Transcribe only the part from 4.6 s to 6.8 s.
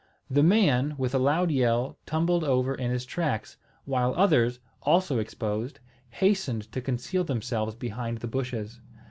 also exposed, hastened